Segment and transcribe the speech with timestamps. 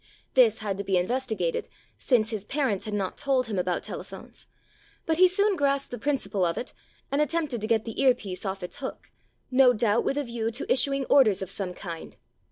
[0.33, 1.67] This had to be invest igated,
[1.99, 4.47] since his parents had not told him about telephones,
[5.05, 6.73] but he soon grasped the principle of it,
[7.11, 9.11] and attempted to get the ear piece off its hook,
[9.51, 12.17] no doubt with a view to issuing orders of some kind.